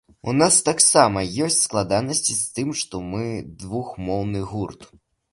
[0.31, 3.25] У нас таксама ёсць складанасці з тым, што мы
[3.65, 4.89] двухмоўны гурт.